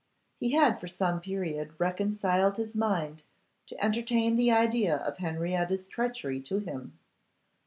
[0.39, 3.21] He had for some period reconciled his mind
[3.67, 6.97] to entertain the idea of Henrietta's treachery to him.